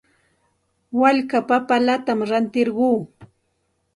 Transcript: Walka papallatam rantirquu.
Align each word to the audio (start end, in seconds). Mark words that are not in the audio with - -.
Walka 0.99 1.39
papallatam 1.49 2.19
rantirquu. 2.29 2.91